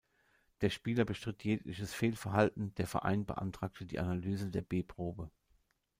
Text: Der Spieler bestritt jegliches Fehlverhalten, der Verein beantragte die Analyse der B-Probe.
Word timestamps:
Der 0.61 0.71
Spieler 0.71 1.05
bestritt 1.05 1.43
jegliches 1.43 1.93
Fehlverhalten, 1.93 2.73
der 2.73 2.87
Verein 2.87 3.23
beantragte 3.27 3.85
die 3.85 3.99
Analyse 3.99 4.49
der 4.49 4.63
B-Probe. 4.63 5.29